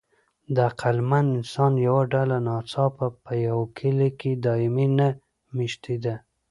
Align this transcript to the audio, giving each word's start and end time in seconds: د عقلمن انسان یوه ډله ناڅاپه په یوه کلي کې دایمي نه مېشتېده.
د 0.55 0.57
عقلمن 0.69 1.25
انسان 1.37 1.73
یوه 1.87 2.03
ډله 2.13 2.37
ناڅاپه 2.47 3.07
په 3.23 3.33
یوه 3.47 3.65
کلي 3.77 4.09
کې 4.19 4.31
دایمي 4.45 4.87
نه 4.99 5.07
مېشتېده. 5.55 6.15